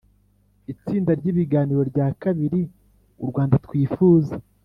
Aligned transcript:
Itsinda 0.73 1.11
ry 1.19 1.25
Ibiganiro 1.31 1.81
rya 1.91 2.07
kabiri 2.21 2.61
U 3.23 3.25
Rwanda 3.29 3.55
Twifuza 3.65 4.35